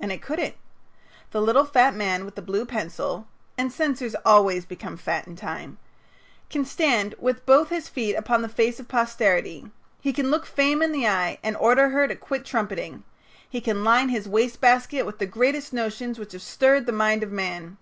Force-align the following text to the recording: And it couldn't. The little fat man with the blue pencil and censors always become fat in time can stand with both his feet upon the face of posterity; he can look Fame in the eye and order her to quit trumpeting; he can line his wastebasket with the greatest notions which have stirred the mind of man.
And 0.00 0.10
it 0.10 0.20
couldn't. 0.20 0.56
The 1.30 1.40
little 1.40 1.64
fat 1.64 1.94
man 1.94 2.24
with 2.24 2.34
the 2.34 2.42
blue 2.42 2.66
pencil 2.66 3.28
and 3.56 3.72
censors 3.72 4.16
always 4.24 4.64
become 4.64 4.96
fat 4.96 5.28
in 5.28 5.36
time 5.36 5.78
can 6.50 6.64
stand 6.64 7.14
with 7.20 7.46
both 7.46 7.68
his 7.68 7.88
feet 7.88 8.14
upon 8.14 8.42
the 8.42 8.48
face 8.48 8.80
of 8.80 8.88
posterity; 8.88 9.70
he 10.00 10.12
can 10.12 10.32
look 10.32 10.46
Fame 10.46 10.82
in 10.82 10.90
the 10.90 11.06
eye 11.06 11.38
and 11.44 11.56
order 11.56 11.90
her 11.90 12.08
to 12.08 12.16
quit 12.16 12.44
trumpeting; 12.44 13.04
he 13.48 13.60
can 13.60 13.84
line 13.84 14.08
his 14.08 14.28
wastebasket 14.28 15.06
with 15.06 15.20
the 15.20 15.26
greatest 15.26 15.72
notions 15.72 16.18
which 16.18 16.32
have 16.32 16.42
stirred 16.42 16.86
the 16.86 16.90
mind 16.90 17.22
of 17.22 17.30
man. 17.30 17.76